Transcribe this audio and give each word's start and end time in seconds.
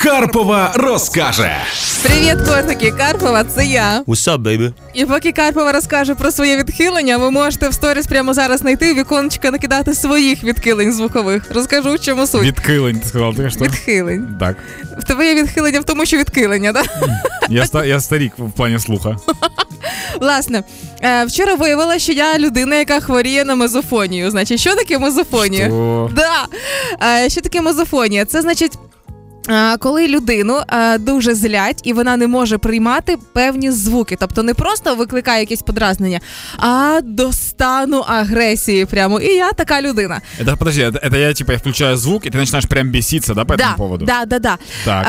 Карпова 0.00 0.72
розкаже. 0.74 1.56
Привіт, 2.02 2.36
котики! 2.48 2.90
Карпова, 2.90 3.44
це 3.44 3.66
я. 3.66 4.02
What's 4.06 4.28
up, 4.28 4.38
baby? 4.42 4.72
І 4.94 5.04
поки 5.04 5.32
Карпова 5.32 5.72
розкаже 5.72 6.14
про 6.14 6.30
своє 6.30 6.56
відхилення, 6.56 7.16
ви 7.18 7.30
можете 7.30 7.68
в 7.68 7.74
сторіс 7.74 8.06
прямо 8.06 8.34
зараз 8.34 8.60
знайти 8.60 8.94
віконечка 8.94 9.50
накидати 9.50 9.94
своїх 9.94 10.44
відхилень 10.44 10.92
звукових. 10.92 11.42
Розкажу, 11.54 11.94
в 11.94 12.00
чому 12.00 12.26
суть. 12.26 12.42
Відкилень, 12.42 13.00
ти 13.00 13.08
сказав, 13.08 13.36
ти 13.36 13.50
що? 13.50 13.60
Відхилень. 13.60 14.36
Так. 14.40 14.56
В 14.98 15.04
тебе 15.04 15.26
є 15.26 15.42
відхилення 15.42 15.80
в 15.80 15.84
тому, 15.84 16.06
що 16.06 16.16
відхилення, 16.16 16.72
так? 16.72 16.86
Я, 17.48 17.62
ста- 17.62 17.84
я 17.84 18.00
старик 18.00 18.32
в 18.38 18.50
плані 18.52 18.78
слуха. 18.78 19.16
Власне, 20.20 20.62
е, 21.02 21.24
вчора 21.24 21.54
виявила, 21.54 21.98
що 21.98 22.12
я 22.12 22.38
людина, 22.38 22.76
яка 22.76 23.00
хворіє 23.00 23.44
на 23.44 23.54
мезофонію. 23.54 24.30
Значить, 24.30 24.60
що 24.60 24.74
таке 24.74 24.98
мезофонія? 24.98 25.66
Що? 25.66 26.10
Да. 26.16 26.46
Е, 27.24 27.30
Що 27.30 27.40
таке 27.40 27.60
мезофонія? 27.60 28.24
Це 28.24 28.42
значить 28.42 28.72
е, 29.49 29.77
Коли 29.77 30.07
людину 30.07 30.59
е, 30.69 30.97
дуже 30.97 31.35
злять 31.35 31.81
і 31.83 31.93
вона 31.93 32.17
не 32.17 32.27
може 32.27 32.57
приймати 32.57 33.17
певні 33.33 33.71
звуки, 33.71 34.17
тобто 34.19 34.43
не 34.43 34.53
просто 34.53 34.95
викликає 34.95 35.39
якесь 35.39 35.61
подразнення, 35.61 36.19
а 36.57 36.99
до 37.03 37.33
стану 37.33 37.97
агресії. 38.07 38.85
Прямо 38.85 39.19
і 39.19 39.35
я 39.35 39.51
така 39.51 39.81
людина. 39.81 40.21
Это, 40.39 40.57
подожди, 40.57 40.81
это, 40.81 41.09
это 41.09 41.17
я, 41.17 41.33
типа, 41.33 41.51
я 41.51 41.57
включаю 41.57 41.97
звук, 41.97 42.25
и 42.25 42.29
ты 42.29 42.37
начинаешь 42.37 42.67
прям 42.67 42.91
беситься, 42.91 43.33
да, 43.33 43.45
по 43.45 43.57
да, 43.57 43.63
этому 43.63 43.77
поводу? 43.77 44.05
Да, 44.05 44.25
да, 44.25 44.39
да. 44.39 44.57
Так. 44.85 45.07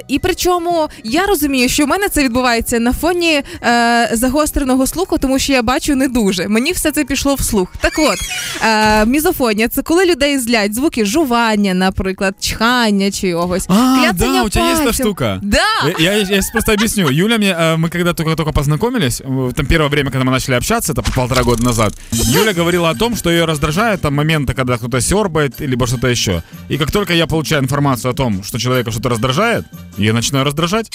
Е, 0.00 0.04
і 0.08 0.18
причому 0.18 0.88
я 1.04 1.26
розумію, 1.26 1.68
що 1.68 1.84
в 1.84 1.88
мене 1.88 2.08
це 2.08 2.24
відбувається 2.24 2.78
на 2.78 2.92
фоні 2.92 3.42
е, 3.62 4.10
загостреного 4.12 4.86
слуху, 4.86 5.18
тому 5.18 5.38
що 5.38 5.52
я 5.52 5.62
бачу 5.62 5.94
не 5.94 6.08
дуже. 6.08 6.48
Мені 6.48 6.72
все 6.72 6.90
це 6.90 7.04
пішло 7.04 7.34
в 7.34 7.40
слух. 7.40 7.74
Так 7.80 7.92
от, 7.98 8.18
е, 8.64 9.06
мізофонія 9.06 9.68
це 9.68 9.82
коли 9.82 10.06
людей 10.06 10.38
злять 10.38 10.74
звуки 10.74 11.04
жування, 11.04 11.74
наприклад, 11.74 12.34
чхання 12.40 13.10
чи 13.10 13.30
чогось. 13.30 13.66
А, 13.71 14.11
да, 14.13 14.43
у 14.43 14.49
тебя 14.49 14.71
есть 14.71 14.81
эта 14.81 14.93
штука. 14.93 15.39
Да. 15.43 15.59
Я, 15.99 16.13
я, 16.13 16.17
я 16.17 16.25
сейчас 16.25 16.49
просто 16.49 16.73
объясню. 16.73 17.07
Юля 17.09 17.37
мне, 17.37 17.55
э, 17.55 17.75
мы 17.77 17.89
когда 17.89 18.15
только-только 18.15 18.51
познакомились, 18.51 19.21
э, 19.23 19.51
там 19.55 19.65
первое 19.67 19.89
время, 19.89 20.09
когда 20.09 20.25
мы 20.25 20.31
начали 20.31 20.55
общаться, 20.55 20.93
это 20.93 21.03
полтора 21.03 21.43
года 21.43 21.63
назад, 21.63 21.93
Юля 22.11 22.53
говорила 22.53 22.89
о 22.89 22.95
том, 22.95 23.15
что 23.15 23.29
ее 23.29 23.45
раздражает 23.45 24.01
там 24.01 24.15
моменты, 24.15 24.55
когда 24.55 24.77
кто-то 24.77 24.99
сербает, 25.01 25.59
либо 25.59 25.85
что-то 25.85 26.07
еще. 26.07 26.41
И 26.67 26.77
как 26.77 26.91
только 26.91 27.13
я 27.13 27.27
получаю 27.27 27.61
информацию 27.61 28.11
о 28.11 28.15
том, 28.15 28.43
что 28.43 28.57
человека 28.57 28.89
что-то 28.89 29.09
раздражает, 29.09 29.65
я 29.97 30.13
начинаю 30.13 30.45
раздражать. 30.45 30.89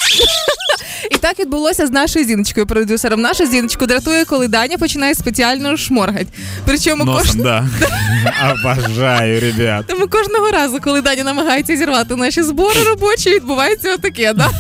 І 1.11 1.17
так 1.17 1.39
відбулося 1.39 1.87
з 1.87 1.91
нашою 1.91 2.25
зіночкою, 2.25 2.67
продюсером. 2.67 3.21
Наша 3.21 3.47
зіночку 3.47 3.87
дратує, 3.87 4.25
коли 4.25 4.49
Даня 4.49 4.79
починає 4.79 5.15
спеціально 5.15 5.77
шморгати. 5.77 6.27
Причому 6.67 7.05
Носом, 7.05 7.23
кожен... 7.27 7.43
да. 7.43 7.69
Обожаю, 8.55 9.41
ребят. 9.41 9.85
Тому 9.87 10.07
кожного 10.09 10.51
разу, 10.51 10.81
коли 10.81 11.01
Даня 11.01 11.25
намагається 11.25 11.77
зірвати 11.77 12.17
наші 12.17 12.43
збори 12.43 12.83
робочі, 12.85 13.31
відбувається 13.31 13.95
отаке, 13.95 14.33
да? 14.33 14.51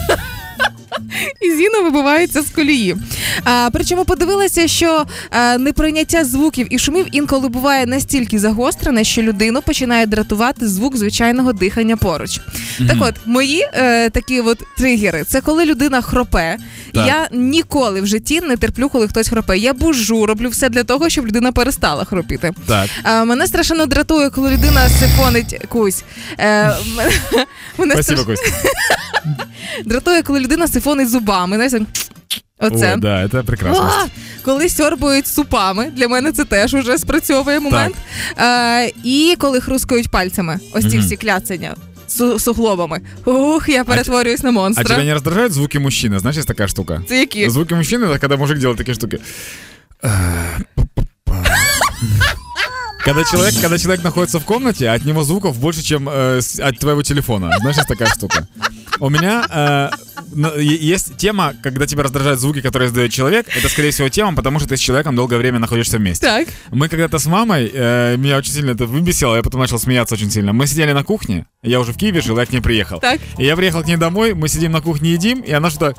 І 1.41 1.51
Зіна 1.51 1.81
вибивається 1.81 2.43
з 2.43 2.51
колії. 2.51 2.97
А, 3.45 3.69
причому 3.73 4.05
подивилася, 4.05 4.69
що 4.69 5.07
а, 5.31 5.59
неприйняття 5.59 6.25
звуків 6.25 6.67
і 6.75 6.79
шумів 6.79 7.07
інколи 7.13 7.49
буває 7.49 7.87
настільки 7.87 8.39
загострене, 8.39 9.05
що 9.05 9.23
людину 9.23 9.63
починає 9.63 10.07
дратувати 10.07 10.69
звук 10.69 10.97
звичайного 10.97 11.53
дихання 11.53 11.97
поруч. 11.97 12.41
Так 12.89 12.97
от, 13.01 13.15
мої 13.27 13.69
е, 13.75 14.11
такі 14.11 14.41
от 14.41 14.63
тригери 14.79 15.25
це 15.25 15.41
коли 15.41 15.65
людина 15.65 16.01
хропе. 16.01 16.57
Так. 16.95 17.07
Я 17.07 17.29
ніколи 17.33 18.01
в 18.01 18.07
житті 18.07 18.41
не 18.41 18.57
терплю, 18.57 18.89
коли 18.89 19.09
хтось 19.09 19.29
хропе. 19.29 19.59
Я 19.59 19.73
бужу, 19.73 20.27
роблю 20.27 20.49
все 20.49 20.69
для 20.69 20.85
того, 20.85 21.09
щоб 21.09 21.27
людина 21.27 21.53
перестала 21.53 22.05
хропіти. 22.05 22.53
Так. 22.67 22.91
А, 23.03 23.25
мене 23.25 23.47
страшенно 23.47 23.87
дратує, 23.87 24.31
коли 24.31 24.51
людина 24.51 24.89
сифонить 24.89 25.61
кусь. 25.69 26.05
Е, 26.39 26.77
мене 27.79 27.95
Спасибо, 27.95 28.23
страш... 28.23 28.39
Костя. 28.39 28.69
дратує, 29.85 30.23
коли 30.23 30.41
людина 30.41 30.69
сифонить 30.69 31.11
зубами. 31.11 31.57
Знаєш, 31.57 31.73
так, 31.73 31.83
Оце. 32.75 32.93
Ой, 32.95 33.01
да, 33.01 33.25
это 33.27 33.43
прекрасно. 33.43 33.91
А, 34.05 34.07
коли 34.45 34.69
сьорбують 34.69 35.27
супами, 35.27 35.91
для 35.97 36.09
мене 36.09 36.33
це 36.33 36.45
теж 36.45 36.75
уже 36.75 36.99
спрацьовує 36.99 37.61
момент. 37.61 37.95
Е, 38.39 38.93
і 39.05 39.35
коли 39.39 39.61
хрускають 39.61 40.09
пальцями, 40.11 40.59
ось 40.73 40.91
ці 40.91 40.97
Мгм. 40.97 41.07
всі 41.07 41.17
кляцання 41.17 41.75
су- 42.08 42.40
суглобами. 42.40 43.02
Ух, 43.26 43.70
я 43.70 43.84
перетворююсь 43.84 44.44
на 44.44 44.50
А 44.50 44.52
монстра. 44.52 44.84
тебя 44.86 45.04
не 45.04 45.14
раздражают 45.14 45.54
звуки 45.54 45.78
мужчины? 45.80 46.20
Знаешь, 46.20 46.36
есть 46.38 46.48
такая 46.48 46.68
штука? 46.68 47.02
Це 47.08 47.20
які? 47.20 47.50
Звуки 47.50 47.76
мужчины, 47.76 48.06
это 48.06 48.20
когда 48.20 48.38
мужик 48.38 48.58
делает 48.60 48.78
такие 48.78 48.96
штуки. 48.96 49.20
Когда 53.06 53.24
человек, 53.24 53.54
когда 53.62 53.78
человек 53.78 54.04
находится 54.04 54.40
в 54.40 54.46
комнате, 54.46 54.90
от 54.90 55.06
него 55.06 55.24
звуков 55.24 55.58
больше, 55.58 55.82
чем 55.82 56.10
э, 56.10 56.38
с- 56.42 56.60
от 56.60 56.78
твоего 56.80 57.02
телефона. 57.02 57.56
Знаешь, 57.60 57.78
есть 57.78 57.88
такая 57.88 58.10
штука. 58.10 58.48
У 59.00 59.10
меня 59.10 59.46
э, 59.50 59.56
на- 59.56 59.90
е- 59.90 60.03
есть 60.59 61.17
тема, 61.17 61.55
когда 61.63 61.87
тебя 61.87 62.03
раздражают 62.03 62.41
звуки, 62.41 62.61
которые 62.61 62.89
издает 62.89 63.13
человек. 63.13 63.47
Это, 63.57 63.69
скорее 63.69 63.91
всего, 63.91 64.09
тема, 64.09 64.35
потому 64.35 64.59
что 64.59 64.69
ты 64.69 64.77
с 64.77 64.81
человеком 64.81 65.17
долгое 65.17 65.39
время 65.39 65.59
находишься 65.59 65.99
вместе. 65.99 66.27
Так. 66.27 66.49
Мы 66.71 66.89
когда-то 66.89 67.19
с 67.19 67.27
мамой, 67.27 67.71
э, 67.73 68.17
меня 68.17 68.37
очень 68.37 68.53
сильно 68.53 68.71
это 68.73 68.87
выбесило, 68.87 69.37
я 69.37 69.43
потом 69.43 69.61
начал 69.61 69.79
смеяться 69.79 70.15
очень 70.15 70.31
сильно. 70.31 70.53
Мы 70.53 70.67
сидели 70.67 70.93
на 70.93 71.05
кухне, 71.05 71.47
я 71.63 71.81
уже 71.81 71.93
в 71.93 71.97
Киеве 71.97 72.21
жил, 72.21 72.39
я 72.39 72.47
к 72.47 72.53
ней 72.53 72.61
приехал. 72.61 73.01
Так. 73.01 73.21
И 73.39 73.45
я 73.45 73.57
приехал 73.57 73.83
к 73.83 73.87
ней 73.87 73.97
домой, 73.97 74.35
мы 74.35 74.49
сидим 74.49 74.73
на 74.73 74.81
кухне, 74.81 75.13
едим, 75.13 75.41
и 75.41 75.53
она 75.53 75.71
что-то... 75.71 75.95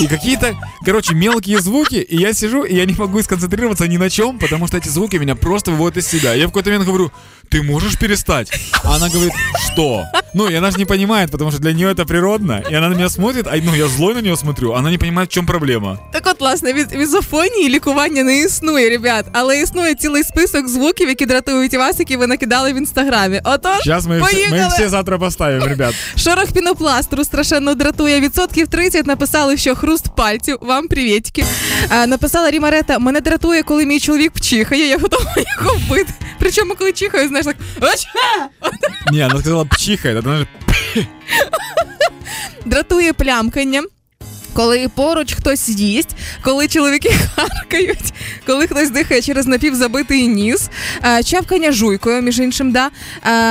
И 0.00 0.06
какие-то, 0.08 0.56
короче, 0.84 1.14
мелкие 1.14 1.60
звуки, 1.60 1.96
и 1.96 2.16
я 2.16 2.32
сижу, 2.32 2.64
и 2.64 2.74
я 2.74 2.84
не 2.84 2.94
могу 2.94 3.22
сконцентрироваться 3.22 3.86
ни 3.86 3.96
на 3.96 4.10
чем, 4.10 4.38
потому 4.38 4.66
что 4.66 4.78
эти 4.78 4.88
звуки 4.88 5.16
меня 5.16 5.36
просто 5.36 5.70
выводят 5.70 5.98
из 5.98 6.08
себя. 6.08 6.34
Я 6.34 6.46
в 6.46 6.48
какой-то 6.48 6.70
момент 6.70 6.86
говорю, 6.86 7.12
ты 7.53 7.63
можешь 7.63 7.97
перестать? 7.97 8.51
А 8.83 8.95
она 8.95 9.09
говорит, 9.09 9.33
что? 9.65 10.03
Ну, 10.33 10.47
и 10.47 10.53
она 10.55 10.71
же 10.71 10.77
не 10.77 10.85
понимает, 10.85 11.31
потому 11.31 11.51
что 11.51 11.59
для 11.59 11.73
нее 11.73 11.91
это 11.91 12.05
природно, 12.05 12.63
и 12.71 12.75
она 12.75 12.89
на 12.89 12.95
меня 12.95 13.09
смотрит, 13.09 13.47
а 13.47 13.55
ну, 13.63 13.73
я 13.75 13.87
злой 13.87 14.13
на 14.13 14.21
нее 14.21 14.37
смотрю, 14.37 14.73
она 14.73 14.91
не 14.91 14.97
понимает, 14.97 15.29
в 15.29 15.33
чем 15.33 15.45
проблема. 15.45 15.97
Так 16.13 16.27
от, 16.27 16.39
власне, 16.39 16.73
від 16.73 16.91
мізофонії 16.95 17.69
лікування 17.69 18.23
не 18.23 18.37
існує, 18.37 18.89
ребят, 18.89 19.25
але 19.31 19.61
існує 19.61 19.95
цілий 19.95 20.23
список 20.23 20.67
звуків, 20.69 21.09
які 21.09 21.25
дратують 21.25 21.73
вас, 21.73 21.99
які 21.99 22.17
ви 22.17 22.27
накидали 22.27 22.73
в 22.73 22.75
інстаграмі. 22.77 23.41
Отож, 23.43 23.77
Сейчас 23.77 24.05
мы, 24.05 24.17
их 24.17 24.23
все, 24.25 24.35
мы 24.35 24.39
поїхали! 24.39 24.61
их 24.61 24.73
все 24.73 24.89
завтра 24.89 25.17
поставим, 25.17 25.63
ребят. 25.63 25.95
Шорох 26.17 26.51
пінопластру 26.51 27.23
страшенно 27.23 27.75
дратує. 27.75 28.19
Відсотків 28.19 28.67
30 28.67 29.07
написали, 29.07 29.57
що 29.57 29.75
хруст 29.75 30.05
пальців. 30.15 30.57
Вам 30.61 30.87
привітки. 30.87 31.45
А, 31.89 32.07
написала 32.07 32.51
Рімарета, 32.51 32.99
мене 32.99 33.21
дратує, 33.21 33.63
коли 33.63 33.85
мій 33.85 33.99
чоловік 33.99 34.31
пчихає, 34.31 34.87
я 34.87 34.97
готова 34.97 35.35
його 35.57 35.75
вбити. 35.75 36.13
Причому, 36.44 36.74
коли 36.74 36.92
чихаю, 36.92 37.28
знаєш, 37.28 37.46
так 37.46 37.56
Ні, 39.12 39.22
вона 39.22 39.40
сказала 39.40 39.64
пчихает, 39.64 40.16
это 40.18 40.28
она 40.28 40.38
же 40.38 40.46
дратує 42.64 43.12
плямкання. 43.12 43.82
Коли 44.52 44.88
поруч 44.88 45.34
хтось 45.34 45.68
їсть, 45.68 46.16
коли 46.42 46.68
чоловіки 46.68 47.14
харкають, 47.36 48.13
коли 48.46 48.66
хтось 48.66 48.90
дихає 48.90 49.22
через 49.22 49.46
напівзабитий 49.46 50.28
ніс, 50.28 50.68
а, 51.00 51.22
чавкання 51.22 51.72
жуйкою, 51.72 52.22
між 52.22 52.38
іншим, 52.38 52.72
да. 52.72 52.90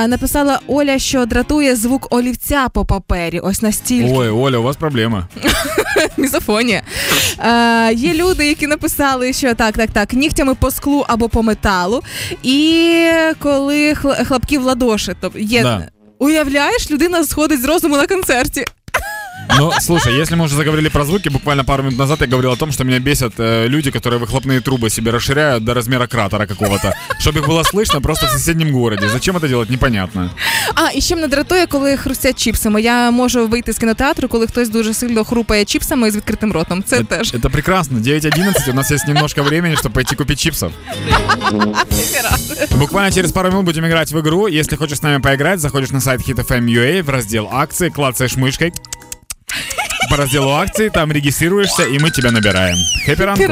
Написала 0.08 0.60
Оля, 0.66 0.98
що 0.98 1.26
дратує 1.26 1.76
звук 1.76 2.06
олівця 2.10 2.68
по 2.68 2.84
папері. 2.84 3.40
Ось 3.40 3.62
настільки. 3.62 4.12
Ой, 4.14 4.28
Оля, 4.28 4.58
у 4.58 4.62
вас 4.62 4.76
проблема. 4.76 5.28
Мізофонія. 6.16 6.82
Е, 7.38 7.92
є 7.94 8.14
люди, 8.14 8.46
які 8.46 8.66
написали, 8.66 9.32
що 9.32 9.54
так, 9.54 9.76
так, 9.76 9.90
так, 9.90 10.12
нігтями 10.12 10.54
по 10.54 10.70
склу 10.70 11.04
або 11.08 11.28
по 11.28 11.42
металу. 11.42 12.02
І 12.42 12.98
коли 13.38 13.92
хл- 13.92 14.24
хлопки 14.24 14.58
в 14.58 14.62
ладоші. 14.62 15.12
Тобто 15.20 15.38
є. 15.38 15.62
Да. 15.62 15.88
Уявляєш, 16.18 16.90
людина 16.90 17.24
сходить 17.24 17.62
з 17.62 17.64
розуму 17.64 17.96
на 17.96 18.06
концерті. 18.06 18.64
Ну, 19.57 19.71
слушай, 19.79 20.15
если 20.15 20.35
мы 20.35 20.45
уже 20.45 20.55
заговорили 20.55 20.89
про 20.89 21.05
звуки, 21.05 21.29
буквально 21.29 21.65
пару 21.65 21.83
минут 21.83 21.97
назад 21.97 22.21
я 22.21 22.27
говорил 22.27 22.51
о 22.51 22.55
том, 22.55 22.71
что 22.71 22.83
меня 22.83 22.99
бесят 22.99 23.33
э, 23.37 23.67
люди, 23.67 23.91
которые 23.91 24.19
выхлопные 24.19 24.61
трубы 24.61 24.89
себе 24.89 25.11
расширяют 25.11 25.63
до 25.63 25.73
размера 25.73 26.07
кратера 26.07 26.45
какого-то, 26.45 26.95
чтобы 27.19 27.39
их 27.39 27.47
было 27.47 27.63
слышно 27.63 28.01
просто 28.01 28.27
в 28.27 28.29
соседнем 28.29 28.71
городе. 28.71 29.09
Зачем 29.09 29.35
это 29.37 29.47
делать, 29.47 29.69
непонятно. 29.69 30.31
А, 30.75 30.91
і 30.93 31.01
ще 31.01 31.15
мене 31.15 31.27
дратує, 31.27 31.65
коли 31.67 31.97
хрустять 31.97 32.39
чіпсами. 32.39 32.81
Я 32.81 33.11
можу 33.11 33.47
вийти 33.47 33.73
з 33.73 33.77
кінотеатру, 33.77 34.27
коли 34.27 34.47
хтось 34.47 34.69
дуже 34.69 34.93
сильно 34.93 35.23
хрупає 35.23 35.65
чіпсами 35.65 36.11
з 36.11 36.15
відкритим 36.15 36.51
ротом. 36.51 36.83
Це 36.83 36.99
это, 36.99 37.05
теж. 37.05 37.33
это 37.33 37.49
прекрасно. 37.49 37.99
9.11, 37.99 38.71
у 38.71 38.73
нас 38.73 38.91
есть 38.91 39.07
немножко 39.07 39.43
времени, 39.43 39.75
чтобы 39.75 39.91
пойти 39.91 40.15
купить 40.15 40.39
чипсов. 40.39 40.71
Буквально 42.71 43.11
через 43.11 43.31
пару 43.31 43.49
минут 43.49 43.65
будем 43.65 43.85
играть 43.85 44.11
в 44.11 44.19
игру. 44.19 44.47
Если 44.47 44.77
хочешь 44.77 44.97
с 44.97 45.03
нами 45.03 45.21
поиграть, 45.21 45.59
заходишь 45.59 45.91
на 45.91 46.01
сайт 46.01 46.21
HitFM.ua 46.21 47.03
в 47.03 47.09
раздел 47.09 47.49
акции, 47.51 47.89
клацаешь 47.89 48.37
мышкой 48.37 48.73
по 50.14 50.18
разделу 50.18 50.52
акции, 50.52 50.90
там 50.90 51.10
регистрируешься, 51.10 51.82
и 51.82 51.98
мы 51.98 52.08
тебя 52.12 52.30
набираем. 52.30 52.76
Хэппи 53.04 53.22
ранку. 53.22 53.42